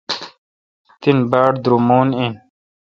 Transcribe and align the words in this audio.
تن 1.01 1.17
باڑ 1.31 1.51
درومون 1.63 2.07
این۔ 2.19 2.33